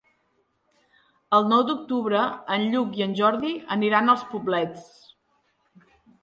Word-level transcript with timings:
El 1.37 1.43
nou 1.51 1.61
d'octubre 1.67 2.23
en 2.55 2.65
Lluc 2.71 2.97
i 3.01 3.05
en 3.07 3.13
Jordi 3.21 3.53
aniran 3.77 4.11
als 4.15 4.25
Poblets. 4.33 4.89